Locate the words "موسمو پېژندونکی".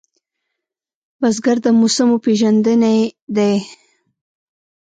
1.79-2.97